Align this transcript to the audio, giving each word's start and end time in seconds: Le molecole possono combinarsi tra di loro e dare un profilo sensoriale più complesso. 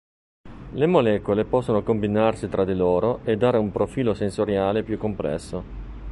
Le 0.71 0.85
molecole 0.87 1.45
possono 1.45 1.83
combinarsi 1.83 2.49
tra 2.49 2.65
di 2.65 2.73
loro 2.73 3.19
e 3.23 3.37
dare 3.37 3.59
un 3.59 3.69
profilo 3.71 4.15
sensoriale 4.15 4.81
più 4.81 4.97
complesso. 4.97 5.63